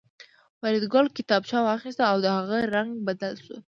[0.59, 3.57] فریدګل کتابچه واخیسته او د هغه رنګ بدل شو